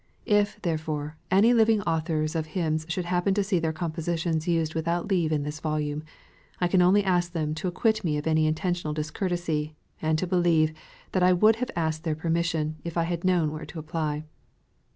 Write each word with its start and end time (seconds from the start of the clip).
If, 0.25 0.59
therefore, 0.63 1.15
any 1.29 1.53
living 1.53 1.79
authors 1.83 2.33
of 2.35 2.47
hymns 2.47 2.87
should 2.89 3.05
happen 3.05 3.35
to 3.35 3.43
see 3.43 3.59
their 3.59 3.71
compositions 3.71 4.47
used 4.47 4.73
without 4.73 5.07
leave 5.07 5.31
in 5.31 5.43
this 5.43 5.59
volume, 5.59 6.01
I 6.59 6.67
can 6.67 6.81
only 6.81 7.03
ask 7.03 7.33
them 7.33 7.53
to 7.53 7.67
acquit 7.67 8.03
me 8.03 8.17
of 8.17 8.25
any 8.25 8.51
inten 8.51 8.71
tional 8.71 8.95
discourtesy, 8.95 9.75
and 10.01 10.17
to 10.17 10.25
believe, 10.25 10.73
that 11.11 11.21
I 11.21 11.33
would 11.33 11.57
have 11.57 11.69
asked 11.75 12.03
their 12.03 12.15
permission, 12.15 12.77
if 12.83 12.97
I 12.97 13.03
had 13.03 13.23
known 13.23 13.51
where 13.51 13.65
to 13.65 13.77
apply. 13.77 14.23